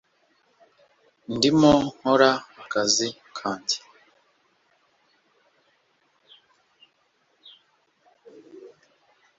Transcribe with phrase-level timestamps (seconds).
[1.35, 2.31] ndimo nkora
[2.63, 3.07] akazi
[3.37, 3.77] kanjye